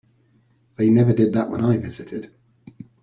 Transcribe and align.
They 0.77 0.89
never 0.89 1.13
did 1.13 1.33
that 1.33 1.51
when 1.51 1.63
I 1.63 1.77
visited. 1.77 2.33